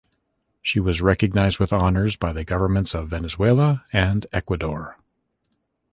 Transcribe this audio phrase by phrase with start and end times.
[0.63, 4.97] She was recognized with honours by the governments of Venezuela and Ecuador.